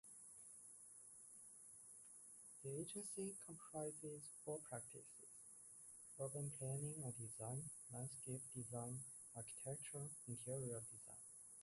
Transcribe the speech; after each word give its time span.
The 2.63 2.69
agency 2.75 3.35
comprises 3.45 4.23
four 4.43 4.57
practices: 4.67 5.29
urban 6.19 6.51
planning 6.57 7.03
and 7.03 7.13
design, 7.15 7.69
landscape 7.93 8.41
design, 8.55 8.97
architecture, 9.35 10.09
interior 10.27 10.81
design. 10.91 11.19